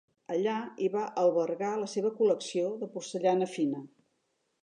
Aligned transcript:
Allà 0.35 0.53
hi 0.83 0.87
va 0.93 1.03
albergar 1.23 1.69
la 1.81 1.91
seva 1.91 2.11
col·lecció 2.21 2.73
de 2.81 2.91
porcellana 2.97 3.51
fina. 3.55 3.83